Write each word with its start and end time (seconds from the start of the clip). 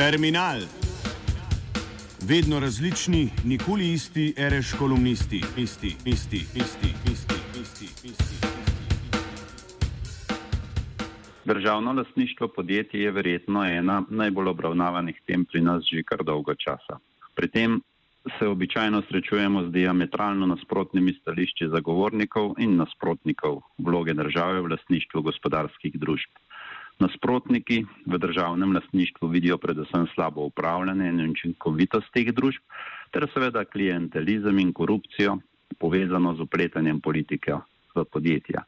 Terminal. 0.00 0.60
Vedno 2.28 2.60
različni, 2.60 3.28
nikoli 3.44 3.92
isti, 3.92 4.34
reš 4.36 4.72
kolumnisti, 4.78 5.42
isti, 5.56 5.86
isti, 6.04 6.36
isti, 6.36 6.88
isti, 7.12 7.34
isti, 7.60 7.84
isti. 8.08 8.46
Državno 11.44 11.92
lastništvo 11.92 12.48
podjetij 12.48 13.02
je 13.02 13.10
verjetno 13.10 13.64
ena 13.64 14.02
najbolj 14.10 14.48
obravnavanih 14.48 15.20
tem 15.26 15.44
pri 15.44 15.60
nas 15.60 15.84
že 15.84 16.02
kar 16.02 16.24
dolgo 16.24 16.54
časa. 16.54 16.96
Pri 17.34 17.48
tem 17.48 17.80
se 18.38 18.48
običajno 18.48 19.02
srečujemo 19.08 19.66
z 19.66 19.72
diametralno 19.72 20.46
nasprotnimi 20.46 21.12
stališči 21.12 21.68
zagovornikov 21.68 22.54
in 22.58 22.76
nasprotnikov 22.76 23.60
vloge 23.78 24.14
države 24.14 24.60
v 24.60 24.72
lastništvu 24.72 25.22
gospodarskih 25.22 26.00
družb. 26.00 26.32
Nasprotniki 27.00 27.86
v 28.06 28.18
državnem 28.20 28.74
lastništvu 28.76 29.28
vidijo 29.28 29.56
predvsem 29.58 30.06
slabo 30.14 30.42
upravljanje 30.50 31.08
in 31.08 31.30
učinkovitost 31.30 32.12
teh 32.12 32.28
družb, 32.36 32.60
ter 33.10 33.24
seveda 33.32 33.64
klientelizem 33.64 34.58
in 34.60 34.72
korupcijo, 34.72 35.38
povezano 35.80 36.34
z 36.36 36.44
upletanjem 36.44 37.00
politike 37.00 37.56
v 37.96 38.04
podjetja. 38.04 38.66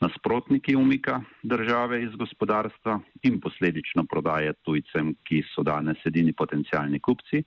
Nasprotniki 0.00 0.76
umika 0.76 1.20
države 1.42 2.02
iz 2.02 2.16
gospodarstva 2.16 2.98
in 3.22 3.40
posledično 3.40 4.04
prodaje 4.08 4.56
tujcem, 4.64 5.14
ki 5.24 5.44
so 5.52 5.62
danes 5.62 6.00
edini 6.04 6.32
potencijalni 6.32 7.00
kupci, 7.00 7.44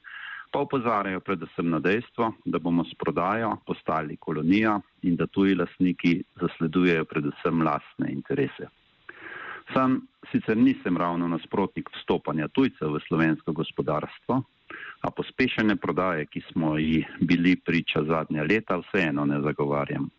pa 0.52 0.62
upozarjajo 0.62 1.20
predvsem 1.20 1.70
na 1.70 1.80
dejstvo, 1.80 2.34
da 2.46 2.60
bomo 2.60 2.86
s 2.86 2.94
prodajo 2.98 3.58
postali 3.66 4.18
kolonija 4.18 4.80
in 5.02 5.16
da 5.16 5.28
tuji 5.28 5.56
lastniki 5.56 6.20
zasledujejo 6.42 7.06
predvsem 7.06 7.62
lastne 7.62 8.14
interese. 8.14 8.70
Sam 9.74 10.02
sicer 10.32 10.58
nisem 10.58 10.98
ravno 10.98 11.28
nasprotnik 11.28 11.90
vstopanja 11.96 12.48
tujcev 12.48 12.96
v 12.96 13.02
slovensko 13.08 13.54
gospodarstvo, 13.54 14.44
a 15.02 15.12
pospešene 15.12 15.76
prodaje, 15.76 16.26
ki 16.26 16.42
smo 16.52 16.78
ji 16.78 17.06
bili 17.22 17.56
priča 17.56 18.04
zadnja 18.04 18.44
leta, 18.44 18.78
vseeno 18.82 19.26
ne 19.26 19.42
zagovarjam. 19.42 20.10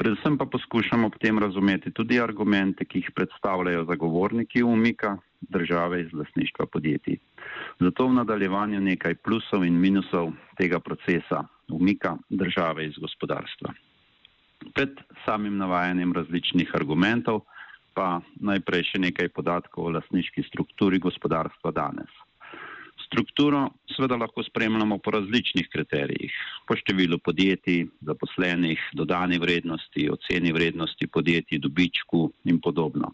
Predvsem 0.00 0.38
pa 0.38 0.46
poskušamo 0.48 1.06
ob 1.06 1.16
tem 1.20 1.38
razumeti 1.38 1.90
tudi 1.92 2.20
argumente, 2.20 2.84
ki 2.84 3.02
jih 3.02 3.10
predstavljajo 3.14 3.84
zagovorniki 3.84 4.62
umika 4.62 5.16
države 5.40 6.00
iz 6.00 6.12
lasništva 6.12 6.66
podjetij. 6.66 7.18
Zato 7.80 8.06
v 8.06 8.14
nadaljevanju 8.14 8.80
nekaj 8.80 9.14
plusov 9.14 9.64
in 9.64 9.76
minusov 9.80 10.32
tega 10.56 10.80
procesa 10.80 11.44
umika 11.68 12.16
države 12.30 12.86
iz 12.86 12.96
gospodarstva. 12.96 13.74
Pred 14.74 14.96
samim 15.24 15.56
navajanjem 15.56 16.12
različnih 16.12 16.72
argumentov 16.74 17.42
pa 18.00 18.24
najprej 18.40 18.94
še 18.94 18.98
nekaj 19.04 19.28
podatkov 19.36 19.90
o 19.90 19.92
lasniški 19.92 20.46
strukturi 20.48 20.96
gospodarstva 21.04 21.68
danes. 21.76 22.08
Strukturo 23.04 23.66
seveda 23.92 24.16
lahko 24.16 24.40
spremljamo 24.46 24.96
po 25.04 25.12
različnih 25.12 25.68
kriterijih, 25.68 26.32
po 26.64 26.78
številu 26.80 27.18
podjetij, 27.20 27.90
zaposlenih, 28.08 28.80
dodani 28.96 29.40
vrednosti, 29.42 30.06
oceni 30.14 30.54
vrednosti 30.56 31.10
podjetij, 31.12 31.60
dobičku 31.60 32.22
in 32.48 32.62
podobno. 32.64 33.12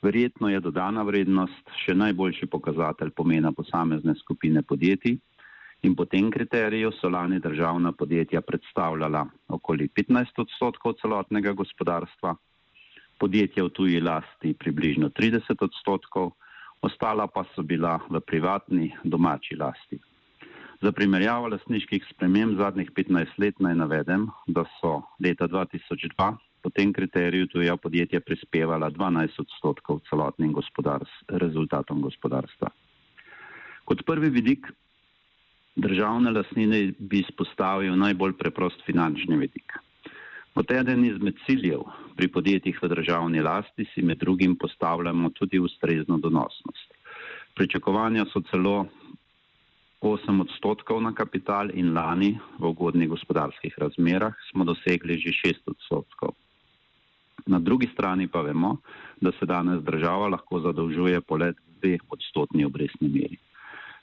Verjetno 0.00 0.48
je 0.48 0.62
dodana 0.64 1.04
vrednost 1.04 1.72
še 1.82 1.96
najboljši 1.98 2.48
pokazatelj 2.48 3.12
pomena 3.18 3.52
posamezne 3.52 4.14
skupine 4.22 4.62
podjetij 4.62 5.18
in 5.84 5.94
po 5.98 6.08
tem 6.08 6.30
kriteriju 6.32 6.94
so 6.96 7.10
lani 7.12 7.42
državna 7.44 7.92
podjetja 7.92 8.40
predstavljala 8.40 9.26
okoli 9.52 9.90
15 9.92 10.46
odstotkov 10.46 10.96
celotnega 11.02 11.52
gospodarstva, 11.58 12.38
podjetja 13.18 13.64
v 13.64 13.72
tuji 13.74 14.00
lasti 14.00 14.54
približno 14.54 15.10
30 15.10 15.58
odstotkov, 15.60 16.32
ostala 16.82 17.26
pa 17.26 17.44
so 17.54 17.62
bila 17.62 17.98
v 18.10 18.20
privatni 18.20 18.94
domači 19.04 19.58
lasti. 19.58 19.98
Za 20.78 20.92
primerjavo 20.94 21.48
lasniških 21.50 22.04
sprememb 22.14 22.58
zadnjih 22.58 22.90
15 22.94 23.38
let 23.42 23.58
naj 23.58 23.74
navedem, 23.74 24.28
da 24.46 24.62
so 24.78 25.02
leta 25.18 25.48
2002 25.50 26.36
po 26.62 26.70
tem 26.70 26.92
kriteriju 26.92 27.46
tuja 27.46 27.76
podjetja 27.76 28.20
prispevala 28.20 28.90
12 28.90 29.40
odstotkov 29.42 30.00
celotnim 30.10 30.52
gospodars 30.52 31.10
rezultatom 31.28 32.02
gospodarstva. 32.02 32.70
Kot 33.84 34.04
prvi 34.06 34.30
vidik 34.30 34.66
državne 35.76 36.30
lasnine 36.30 36.92
bi 36.98 37.22
izpostavil 37.22 37.94
najbolj 37.96 38.34
preprost 38.38 38.82
finančni 38.86 39.36
vidik. 39.36 39.78
Kot 40.54 40.70
eden 40.70 41.04
izmed 41.04 41.36
ciljev 41.46 41.84
pri 42.16 42.28
podjetjih 42.28 42.78
v 42.82 42.88
državni 42.88 43.42
lasti 43.42 43.86
si 43.94 44.02
med 44.02 44.18
drugim 44.18 44.56
postavljamo 44.56 45.30
tudi 45.30 45.58
ustrezno 45.58 46.18
donosnost. 46.18 46.94
Pričakovanja 47.54 48.24
so 48.32 48.42
celo 48.50 48.86
8 50.00 50.40
odstotkov 50.40 51.02
na 51.02 51.10
kapital 51.14 51.70
in 51.74 51.90
lani 51.94 52.38
v 52.58 52.70
ugodnih 52.70 53.08
gospodarskih 53.08 53.74
razmerah 53.78 54.34
smo 54.50 54.64
dosegli 54.64 55.18
že 55.18 55.34
6 55.34 55.66
odstotkov. 55.66 56.34
Na 57.46 57.58
drugi 57.58 57.88
strani 57.92 58.28
pa 58.28 58.42
vemo, 58.42 58.76
da 59.20 59.32
se 59.32 59.46
danes 59.46 59.82
država 59.82 60.28
lahko 60.28 60.60
zadolžuje 60.60 61.20
po 61.20 61.36
let 61.36 61.56
dve 61.80 61.98
odstotni 62.10 62.64
obrestni 62.64 63.08
meri. 63.08 63.38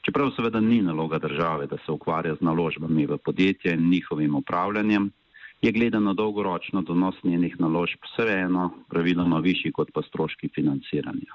Čeprav 0.02 0.32
seveda 0.36 0.60
ni 0.60 0.82
naloga 0.82 1.20
države, 1.20 1.68
da 1.68 1.78
se 1.78 1.92
ukvarja 1.92 2.36
z 2.36 2.42
naložbami 2.42 3.06
v 3.06 3.18
podjetje 3.18 3.74
in 3.74 3.90
njihovim 3.90 4.36
upravljanjem, 4.36 5.12
je 5.66 5.72
gledano 5.72 6.14
dolgoročno 6.14 6.82
donos 6.82 7.16
njenih 7.24 7.56
naložb 7.60 8.04
vseeno 8.06 8.70
praviloma 8.90 9.40
višji 9.40 9.72
kot 9.72 9.90
pa 9.94 10.02
stroški 10.02 10.50
financiranja. 10.56 11.34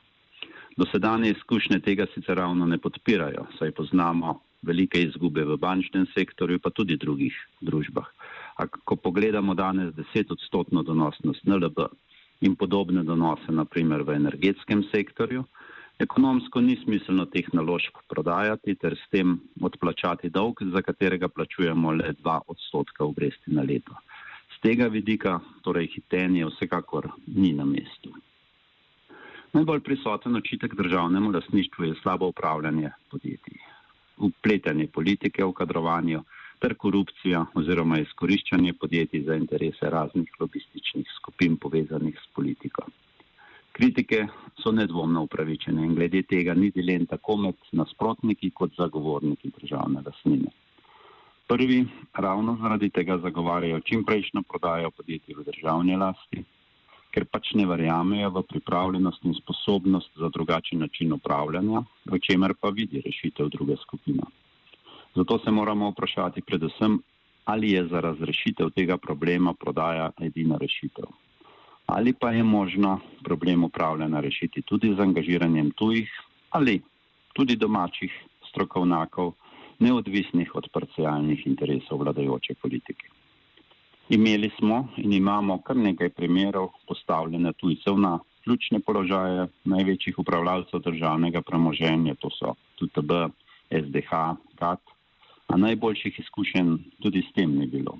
Dosedanje 0.76 1.30
izkušnje 1.30 1.80
tega 1.80 2.06
sicer 2.14 2.36
ravno 2.38 2.66
ne 2.66 2.78
podpirajo, 2.78 3.46
saj 3.58 3.72
poznamo 3.72 4.36
velike 4.62 5.02
izgube 5.02 5.44
v 5.44 5.56
bančnem 5.56 6.06
sektorju, 6.14 6.60
pa 6.62 6.70
tudi 6.70 6.96
drugih 6.96 7.34
družbah. 7.60 8.06
A 8.56 8.66
ko 8.66 8.96
pogledamo 8.96 9.54
danes 9.54 9.94
10 9.94 10.30
odstotno 10.36 10.82
donosnost 10.82 11.44
NLB 11.44 11.88
in 12.40 12.54
podobne 12.56 13.02
donose, 13.02 13.50
naprimer 13.52 14.02
v 14.06 14.14
energetskem 14.20 14.84
sektorju, 14.92 15.42
ekonomsko 15.98 16.60
ni 16.60 16.76
smiselno 16.84 17.26
teh 17.26 17.50
naložb 17.52 17.98
prodajati 18.08 18.74
ter 18.74 18.94
s 18.94 19.10
tem 19.10 19.40
odplačati 19.60 20.30
dolg, 20.30 20.62
za 20.72 20.82
katerega 20.86 21.28
plačujemo 21.28 21.92
le 21.98 22.14
2 22.22 22.38
odstotka 22.46 23.04
obresti 23.04 23.58
na 23.58 23.66
leto. 23.66 23.98
Z 24.60 24.62
tega 24.68 24.90
vidika 24.92 25.38
torej 25.64 25.86
hitenje 25.88 26.44
vsekakor 26.44 27.06
ni 27.26 27.54
na 27.56 27.64
mestu. 27.64 28.10
Najbolj 29.56 29.80
prisoten 29.80 30.36
očitek 30.36 30.74
državnemu 30.76 31.30
lasništvu 31.32 31.84
je 31.84 31.94
slabo 32.02 32.28
upravljanje 32.28 32.90
podjetij, 33.10 33.56
upletanje 34.18 34.86
politike 34.86 35.44
v 35.44 35.56
kadrovanju, 35.56 36.20
ter 36.60 36.76
korupcija 36.76 37.46
oziroma 37.54 38.02
izkoriščanje 38.04 38.76
podjetij 38.76 39.24
za 39.30 39.40
interese 39.40 39.90
raznih 39.96 40.36
lobističnih 40.40 41.08
skupin 41.16 41.56
povezanih 41.56 42.20
s 42.20 42.28
politiko. 42.36 42.84
Kritike 43.72 44.26
so 44.60 44.76
nedvomno 44.76 45.22
upravičene 45.22 45.88
in 45.88 45.94
glede 45.94 46.22
tega 46.22 46.54
ni 46.54 46.68
dilen 46.70 47.06
tako 47.06 47.40
med 47.48 47.70
nasprotniki 47.72 48.50
kot 48.50 48.76
zagovorniki 48.76 49.56
državne 49.56 50.04
lasnine. 50.04 50.52
Prvi 51.50 51.86
ravno 52.14 52.56
zaradi 52.62 52.90
tega 52.94 53.18
zagovarjajo 53.18 53.80
čimprejšnjo 53.80 54.42
prodajo 54.46 54.90
podjetij 54.94 55.34
v 55.34 55.44
državni 55.48 55.96
lasti, 55.98 56.44
ker 57.10 57.24
pač 57.26 57.50
ne 57.58 57.64
verjamejo 57.66 58.28
v 58.36 58.42
pripravljenost 58.52 59.26
in 59.26 59.34
sposobnost 59.34 60.12
za 60.14 60.30
drugačen 60.30 60.78
način 60.78 61.10
upravljanja, 61.12 61.82
v 62.06 62.20
čemer 62.22 62.54
pa 62.54 62.70
vidi 62.70 63.02
rešitev 63.02 63.50
druga 63.50 63.74
skupina. 63.82 64.30
Zato 65.16 65.40
se 65.42 65.50
moramo 65.50 65.90
vprašati 65.90 66.46
predvsem, 66.46 67.00
ali 67.44 67.72
je 67.74 67.82
za 67.90 68.00
razrešitev 68.00 68.70
tega 68.70 68.96
problema 68.96 69.54
prodaja 69.54 70.12
edina 70.22 70.54
rešitev. 70.54 71.10
Ali 71.86 72.12
pa 72.12 72.30
je 72.30 72.46
možno 72.46 73.00
problem 73.24 73.64
upravljanja 73.64 74.20
rešiti 74.20 74.62
tudi 74.62 74.94
z 74.94 75.02
angažiranjem 75.02 75.74
tujih 75.74 76.10
ali 76.50 76.78
tudi 77.34 77.56
domačih 77.56 78.14
strokovnjakov, 78.50 79.34
neodvisnih 79.80 80.54
od 80.54 80.68
parcialnih 80.72 81.46
interesov 81.46 82.02
vladajoče 82.04 82.54
politike. 82.62 83.08
Imeli 84.10 84.50
smo 84.58 84.88
in 84.96 85.12
imamo 85.12 85.60
kar 85.62 85.76
nekaj 85.76 86.10
primerov 86.10 86.68
postavljene 86.88 87.52
tujcev 87.52 87.98
na 87.98 88.18
ključne 88.44 88.80
položaje 88.80 89.46
največjih 89.64 90.18
upravljalcev 90.18 90.80
državnega 90.80 91.42
premoženja, 91.42 92.14
to 92.14 92.30
so 92.30 92.54
TTB, 92.80 93.12
SDH, 93.70 94.10
KAT, 94.58 94.80
a 95.46 95.56
najboljših 95.56 96.18
izkušenj 96.18 96.76
tudi 97.02 97.22
s 97.22 97.32
tem 97.34 97.54
ni 97.58 97.66
bilo. 97.66 97.98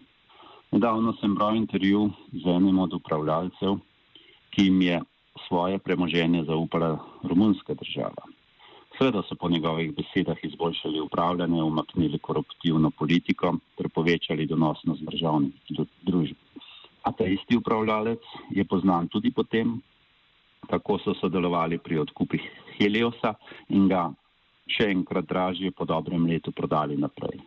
Nedavno 0.72 1.12
sem 1.20 1.34
bral 1.34 1.56
intervju 1.56 2.10
z 2.32 2.56
enim 2.56 2.78
od 2.78 2.92
upravljalcev, 2.94 3.78
ki 4.50 4.66
jim 4.66 4.82
je 4.82 5.00
svoje 5.48 5.78
premoženje 5.78 6.44
zaupala 6.44 6.98
romunska 7.22 7.74
država. 7.74 8.26
Sveda 9.00 9.22
so 9.24 9.34
po 9.34 9.48
njegovih 9.48 9.94
besedah 9.96 10.36
izboljšali 10.42 11.00
upravljanje, 11.00 11.62
umaknili 11.62 12.18
koruptivno 12.18 12.90
politiko 12.90 13.54
ter 13.76 13.88
povečali 13.88 14.44
donosnost 14.46 15.02
državnih 15.02 15.52
družb. 16.02 16.36
A 17.02 17.12
ta 17.12 17.24
isti 17.24 17.56
upravljalec 17.56 18.26
je 18.50 18.64
poznan 18.64 19.06
tudi 19.08 19.30
potem, 19.30 19.70
kako 20.70 20.98
so 20.98 21.14
sodelovali 21.14 21.78
pri 21.78 21.98
odkupih 21.98 22.44
Heliosa 22.74 23.30
in 23.68 23.86
ga 23.88 24.02
še 24.68 24.90
enkrat 24.92 25.24
dražje 25.30 25.70
po 25.70 25.86
dobrem 25.88 26.26
letu 26.28 26.52
prodali 26.52 26.98
naprej. 27.00 27.38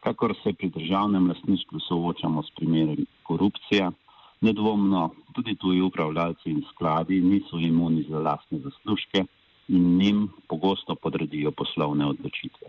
Kakor 0.00 0.34
se 0.40 0.50
pri 0.52 0.70
državnem 0.78 1.28
lastništvu 1.30 1.80
soočamo 1.86 2.42
s 2.42 2.50
primerom 2.58 3.06
korupcije, 3.22 3.92
nedvomno 4.40 5.04
tudi 5.30 5.54
tuji 5.54 5.80
upravljalci 5.80 6.50
in 6.50 6.66
skladi 6.72 7.20
niso 7.20 7.62
imuni 7.70 8.02
za 8.10 8.18
lastne 8.18 8.58
zaslužke 8.66 9.24
in 9.72 9.96
njim 9.98 10.28
pogosto 10.48 10.94
podredijo 10.94 11.50
poslovne 11.50 12.06
odločitve. 12.06 12.68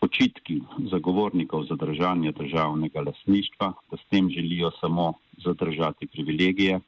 Očitki 0.00 0.60
zagovornikov 0.90 1.64
zadržanja 1.68 2.32
državnega 2.32 3.00
lastništva, 3.00 3.72
da 3.90 3.96
s 3.96 4.04
tem 4.10 4.30
želijo 4.30 4.70
samo 4.80 5.12
zadržati 5.44 6.06
privilegije, 6.06 6.80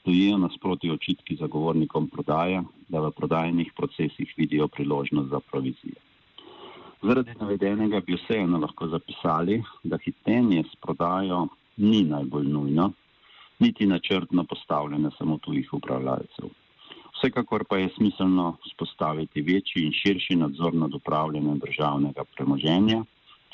stojijo 0.00 0.38
nasproti 0.38 0.90
očitki 0.90 1.36
zagovornikom 1.36 2.08
prodaje, 2.08 2.62
da 2.88 3.00
v 3.00 3.10
prodajnih 3.10 3.72
procesih 3.76 4.34
vidijo 4.36 4.68
priložnost 4.68 5.30
za 5.30 5.40
provizije. 5.40 5.98
Zaradi 7.02 7.34
navedenega 7.40 8.00
bi 8.00 8.14
vseeno 8.14 8.58
lahko 8.58 8.88
zapisali, 8.88 9.62
da 9.82 9.98
hitenje 10.04 10.64
s 10.72 10.76
prodajo 10.82 11.46
ni 11.76 12.02
najbolj 12.04 12.48
nujno, 12.48 12.92
niti 13.58 13.86
načrtno 13.86 14.44
postavljene 14.44 15.10
samo 15.18 15.38
tujih 15.38 15.74
upravljalcev. 15.74 16.48
Vsekakor 17.16 17.64
pa 17.64 17.78
je 17.78 17.88
smiselno 17.96 18.56
spostaviti 18.72 19.40
večji 19.40 19.86
in 19.86 19.92
širši 19.92 20.36
nadzor 20.36 20.74
nad 20.74 20.94
upravljanjem 20.94 21.58
državnega 21.58 22.24
premoženja, 22.36 23.04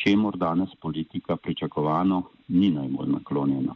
čemu 0.03 0.31
danes 0.35 0.75
politika 0.81 1.37
pričakovano 1.37 2.23
ni 2.49 2.71
najbolj 2.71 3.09
naklonjena. 3.09 3.75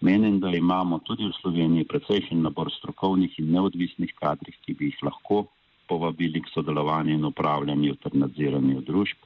Menim, 0.00 0.40
da 0.40 0.48
imamo 0.48 0.98
tudi 1.04 1.26
v 1.28 1.36
Sloveniji 1.40 1.84
precejšen 1.84 2.40
nabor 2.42 2.70
strokovnih 2.72 3.34
in 3.38 3.50
neodvisnih 3.52 4.14
kadrih, 4.16 4.56
ki 4.64 4.74
bi 4.74 4.88
jih 4.88 5.02
lahko 5.02 5.44
povabili 5.88 6.40
k 6.40 6.48
sodelovanju 6.54 7.12
in 7.14 7.24
upravljanju 7.24 7.98
ter 8.00 8.16
nadziranju 8.16 8.80
družb, 8.86 9.18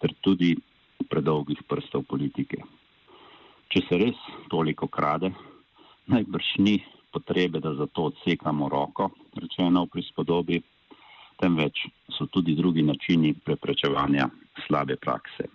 ter 0.00 0.14
tudi 0.26 0.56
predolgih 1.08 1.62
prstov 1.68 2.02
politike. 2.10 2.58
Če 3.70 3.84
se 3.86 3.98
res 4.02 4.18
toliko 4.50 4.88
krade, 4.88 5.30
najbrž 6.10 6.50
ni 6.58 6.80
potrebe, 7.16 7.60
da 7.64 7.74
za 7.74 7.86
to 7.86 8.10
odsekamo 8.12 8.68
roko, 8.68 9.10
rečeno 9.40 9.86
v 9.86 9.92
prispodobi, 9.96 10.60
temveč 11.40 11.86
so 12.12 12.26
tudi 12.28 12.54
drugi 12.56 12.82
načini 12.84 13.32
preprečevanja 13.44 14.28
slabe 14.66 14.96
prakse. 14.96 15.48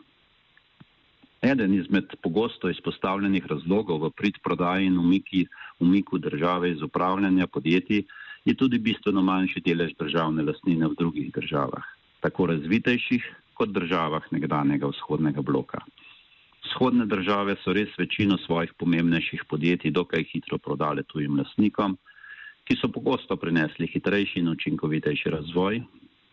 Eden 1.41 1.73
izmed 1.73 2.13
pogosto 2.21 2.69
izpostavljenih 2.69 3.45
razlogov 3.49 4.03
v 4.05 4.11
prid 4.17 4.37
prodaji 4.45 4.89
in 4.89 4.97
umiki, 4.97 5.45
umiku 5.79 6.17
države 6.17 6.71
iz 6.71 6.81
upravljanja 6.81 7.47
podjetij 7.47 8.03
je 8.45 8.53
tudi 8.57 8.77
bistveno 8.77 9.21
manjši 9.21 9.61
delež 9.65 9.95
državne 9.99 10.45
lastnine 10.45 10.87
v 10.87 10.97
drugih 10.97 11.31
državah, 11.33 11.85
tako 12.21 12.45
razvitejših 12.53 13.25
kot 13.57 13.73
državah 13.73 14.29
nekdanjega 14.31 14.89
vzhodnega 14.93 15.41
bloka. 15.41 15.81
Vzhodne 16.61 17.05
države 17.05 17.55
so 17.63 17.73
res 17.73 17.89
večino 17.97 18.37
svojih 18.37 18.73
pomembnejših 18.77 19.43
podjetij 19.49 19.91
dokaj 19.91 20.23
hitro 20.33 20.57
prodale 20.57 21.03
tujim 21.03 21.39
lastnikom, 21.39 21.97
ki 22.65 22.77
so 22.77 22.87
pogosto 22.93 23.37
prinesli 23.37 23.89
hitrejši 23.89 24.39
in 24.39 24.51
učinkovitejši 24.53 25.33
razvoj, 25.33 25.81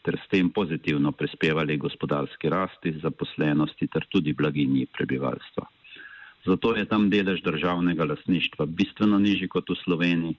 ter 0.05 0.19
s 0.21 0.29
tem 0.31 0.51
pozitivno 0.51 1.13
prispevali 1.13 1.77
gospodarski 1.77 2.49
rasti, 2.49 2.93
zaposlenosti 3.03 3.89
ter 3.89 4.07
tudi 4.09 4.33
blaginji 4.33 4.87
prebivalstva. 4.87 5.67
Zato 6.47 6.75
je 6.77 6.85
tam 6.89 7.11
delež 7.11 7.43
državnega 7.43 8.05
lasništva 8.05 8.67
bistveno 8.67 9.19
nižji 9.19 9.49
kot 9.49 9.69
v 9.69 9.77
Sloveniji, 9.85 10.37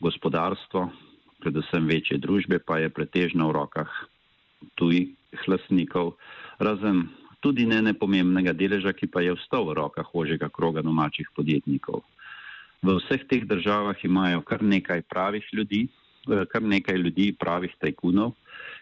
gospodarstvo, 0.00 0.88
predvsem 1.40 1.86
večje 1.86 2.18
družbe, 2.18 2.58
pa 2.58 2.78
je 2.82 2.90
pretežno 2.90 3.48
v 3.48 3.56
rokah 3.60 3.92
tujih 4.74 5.14
lasnikov, 5.46 6.16
razen 6.58 7.08
tudi 7.40 7.66
ne 7.66 7.82
nepomembnega 7.82 8.52
deleža, 8.52 8.92
ki 8.92 9.06
pa 9.06 9.22
je 9.22 9.34
vstal 9.36 9.68
v 9.68 9.78
rokah 9.78 10.08
ožjega 10.14 10.48
kroga 10.48 10.82
domačih 10.82 11.30
podjetnikov. 11.36 12.02
V 12.82 12.98
vseh 12.98 13.26
teh 13.26 13.42
državah 13.42 13.98
imajo 14.04 14.42
kar 14.46 14.62
nekaj 14.62 15.02
pravih 15.10 15.44
ljudi, 15.52 15.88
eh, 16.30 16.44
kar 16.46 16.62
nekaj 16.62 16.96
ljudi 16.96 17.32
pravih 17.32 17.74
tajkunov, 17.78 18.34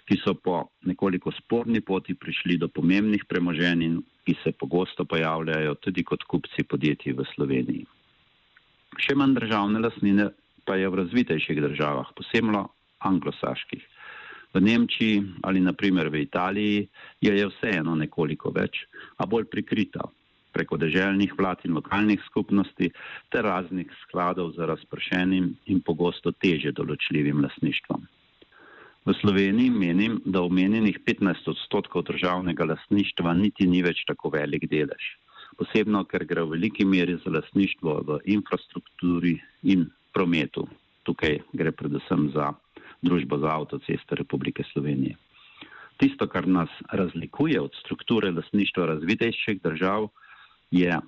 ki 0.06 0.16
so 0.24 0.34
po 0.34 0.68
nekoliko 0.84 1.32
sporni 1.32 1.80
poti 1.80 2.14
prišli 2.14 2.58
do 2.58 2.68
pomembnih 2.68 3.24
premoženj 3.24 3.82
in 3.82 4.02
ki 4.26 4.34
se 4.42 4.52
pogosto 4.52 5.04
pojavljajo 5.04 5.74
tudi 5.74 6.04
kot 6.04 6.22
kupci 6.24 6.62
podjetij 6.62 7.12
v 7.12 7.24
Sloveniji. 7.34 7.86
Še 8.98 9.14
manj 9.14 9.36
državne 9.38 9.80
lasnine 9.80 10.30
pa 10.66 10.74
je 10.76 10.88
v 10.88 10.98
razvitejših 10.98 11.62
državah, 11.62 12.10
posebno 12.16 12.68
anglosaških. 12.98 13.95
V 14.56 14.60
Nemčiji 14.60 15.44
ali 15.44 15.60
naprimer 15.60 16.08
v 16.08 16.24
Italiji 16.24 16.88
je, 17.20 17.28
je 17.28 17.44
vseeno 17.52 17.92
nekoliko 17.92 18.48
več, 18.56 18.86
a 19.20 19.28
bolj 19.28 19.50
prikrita 19.52 20.08
preko 20.56 20.78
deželnih 20.80 21.34
vlad 21.36 21.66
in 21.68 21.76
lokalnih 21.76 22.22
skupnosti 22.24 22.88
ter 23.28 23.44
raznih 23.44 23.92
skladov 24.06 24.54
za 24.56 24.64
razpršenim 24.72 25.52
in 25.68 25.84
pogosto 25.84 26.32
teže 26.32 26.72
določljivim 26.72 27.44
lasništvom. 27.44 28.08
V 29.06 29.14
Sloveniji 29.20 29.70
menim, 29.70 30.16
da 30.24 30.40
omenjenih 30.40 31.02
15 31.04 31.52
odstotkov 31.52 32.08
državnega 32.08 32.64
lasništva 32.72 33.36
niti 33.36 33.68
ni 33.68 33.84
več 33.84 34.06
tako 34.08 34.32
velik 34.32 34.64
delež. 34.72 35.12
Posebno, 35.60 36.06
ker 36.08 36.24
gre 36.24 36.42
v 36.48 36.56
veliki 36.56 36.88
meri 36.88 37.20
za 37.20 37.30
lasništvo 37.30 38.00
v 38.08 38.22
infrastrukturi 38.32 39.36
in 39.68 39.84
prometu. 40.16 40.64
Tukaj 41.04 41.42
gre 41.52 41.76
predvsem 41.76 42.32
za 42.32 42.54
družbo 43.02 43.38
za 43.38 43.54
avtoceste 43.54 44.14
Republike 44.14 44.64
Slovenije. 44.72 45.16
Tisto, 45.96 46.26
kar 46.28 46.48
nas 46.48 46.68
razlikuje 46.92 47.60
od 47.60 47.72
strukture 47.80 48.30
lasništva 48.30 48.86
razvitejših 48.86 49.62
držav, 49.62 50.08
je 50.70 50.98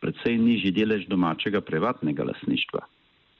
predvsej 0.00 0.36
nižji 0.38 0.70
delež 0.76 1.06
domačega 1.08 1.60
privatnega 1.60 2.24
lasništva. 2.24 2.80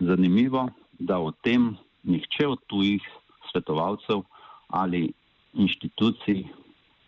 Zanimivo, 0.00 0.69
da 0.98 1.19
o 1.19 1.32
tem 1.32 1.76
nihče 2.02 2.46
od 2.46 2.60
tujih 2.66 3.02
svetovalcev 3.50 4.22
ali 4.69 5.12
inštitucij, 5.54 6.44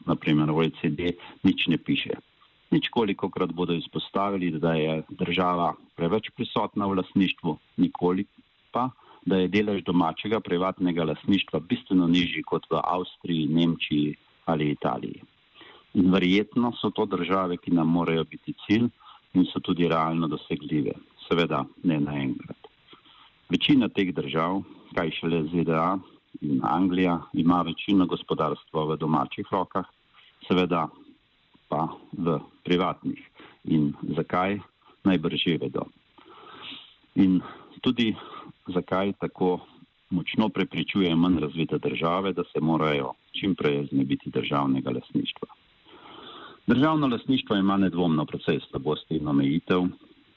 naprimer 0.07 0.51
OECD, 0.51 1.15
nič 1.43 1.67
ne 1.67 1.79
piše. 1.79 2.17
Nič 2.71 2.89
koliko 2.93 3.31
krat 3.31 3.53
bodo 3.53 3.73
izpostavili, 3.73 4.51
da 4.61 4.75
je 4.75 5.03
država 5.09 5.73
preveč 5.97 6.31
prisotna 6.37 6.87
v 6.87 7.01
lasništvu, 7.01 7.57
nikoli 7.77 8.25
pa, 8.73 8.91
da 9.29 9.37
je 9.43 9.49
delež 9.53 9.83
domačega 9.85 10.41
privatnega 10.41 11.05
lasništva 11.05 11.61
bistveno 11.61 12.07
nižji 12.09 12.43
kot 12.43 12.67
v 12.71 12.81
Avstriji, 12.85 13.49
Nemčiji 13.49 14.17
ali 14.45 14.71
Italiji. 14.71 15.23
In 15.95 16.13
verjetno 16.13 16.73
so 16.81 16.91
to 16.91 17.07
države, 17.07 17.57
ki 17.57 17.75
nam 17.77 17.93
morajo 17.93 18.25
biti 18.25 18.55
cilj 18.67 18.89
in 19.35 19.45
so 19.53 19.61
tudi 19.61 19.89
realno 19.89 20.29
dosegljive. 20.29 20.93
Seveda 21.29 21.65
ne 21.85 22.01
naenkrat. 22.01 22.69
Večina 23.49 23.89
teh 23.89 24.13
držav, 24.15 24.63
kaj 24.97 25.11
šele 25.21 25.43
ZDA, 25.53 25.99
in 26.41 26.61
Anglija 26.63 27.21
ima 27.33 27.63
večino 27.63 28.07
gospodarstva 28.07 28.85
v 28.85 28.97
domačih 28.97 29.47
rokah, 29.53 29.85
seveda 30.49 30.89
pa 31.69 31.89
v 32.13 32.39
privatnih. 32.65 33.21
In 33.65 33.93
zakaj 34.17 34.61
najbrž 35.05 35.45
že 35.45 35.59
vedo. 35.61 35.89
In 37.17 37.41
tudi 37.81 38.15
zakaj 38.75 39.13
tako 39.13 39.61
močno 40.11 40.49
prepričuje 40.49 41.17
manj 41.17 41.39
razvite 41.41 41.79
države, 41.79 42.33
da 42.33 42.43
se 42.53 42.61
morajo 42.61 43.13
čim 43.41 43.55
prej 43.55 43.87
znebiti 43.91 44.31
državnega 44.31 44.91
lasništva. 44.91 45.49
Državno 46.67 47.07
lasništvo 47.07 47.57
ima 47.57 47.77
nedvomno 47.77 48.27
precej 48.27 48.61
slabosti 48.71 49.17
in 49.17 49.29
omejitev, 49.29 49.83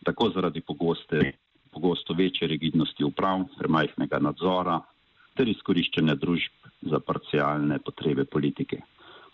tako 0.04 0.30
zaradi 0.30 0.62
pogoste, 0.62 1.32
pogosto 1.72 2.14
večje 2.14 2.48
rigidnosti 2.48 3.04
uprav, 3.04 3.44
premajhnega 3.60 4.20
nadzora, 4.20 4.80
ter 5.36 5.48
izkoriščanja 5.48 6.16
družb 6.16 6.72
za 6.82 7.00
parcialne 7.00 7.80
potrebe 7.80 8.26
politike. 8.26 8.82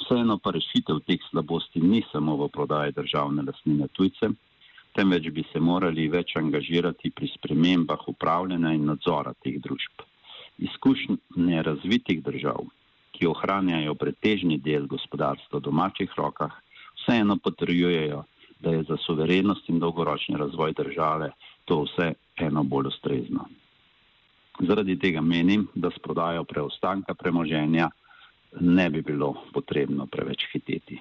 Vseeno 0.02 0.38
pa 0.38 0.52
rešitev 0.54 1.00
teh 1.08 1.22
slabosti 1.30 1.82
ni 1.82 2.04
samo 2.12 2.36
v 2.38 2.50
prodaji 2.54 2.94
državne 2.98 3.44
lasnine 3.48 3.88
tujcem, 3.88 4.36
temveč 4.96 5.30
bi 5.34 5.44
se 5.52 5.60
morali 5.60 6.08
več 6.10 6.36
angažirati 6.36 7.12
pri 7.12 7.28
spremembah 7.34 8.08
upravljanja 8.08 8.74
in 8.74 8.86
nadzora 8.92 9.34
teh 9.44 9.60
družb. 9.64 10.06
Izkušnje 10.58 11.62
razvitih 11.64 12.24
držav, 12.24 12.66
ki 13.14 13.28
ohranjajo 13.30 13.94
pretežni 13.96 14.58
del 14.58 14.88
gospodarstva 14.88 15.60
v 15.60 15.66
domačih 15.70 16.14
rokah, 16.18 16.54
vseeno 17.02 17.38
potrjujejo, 17.38 18.24
da 18.60 18.74
je 18.74 18.84
za 18.90 18.98
soverenost 19.06 19.70
in 19.70 19.80
dolgoročni 19.80 20.38
razvoj 20.38 20.74
države 20.74 21.32
to 21.66 21.84
vse 21.84 22.14
eno 22.38 22.64
bolj 22.64 22.88
ustrezno. 22.88 23.46
Zaradi 24.60 24.98
tega 25.00 25.22
menim, 25.22 25.68
da 25.76 25.92
s 25.92 26.00
prodajo 26.02 26.44
preostanka 26.44 27.14
premoženja 27.14 27.90
ne 28.60 28.90
bi 28.90 29.02
bilo 29.02 29.36
potrebno 29.54 30.08
preveč 30.08 30.48
hiteti. 30.54 30.98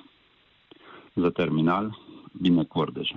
Za 1.17 1.31
terminal 1.31 1.91
bi 2.35 2.51
ne 2.51 2.65
kvordeže. 2.69 3.17